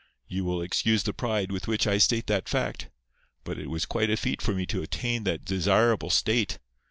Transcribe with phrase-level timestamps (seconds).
[0.27, 2.89] You will excuse the pride with which I state that fact;
[3.43, 6.57] but it was quite a feat for me to attain that desirable state.